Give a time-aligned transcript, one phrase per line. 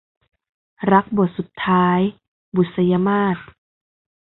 [0.91, 1.99] รักบทสุดท้าย-
[2.55, 3.37] บุษยมาส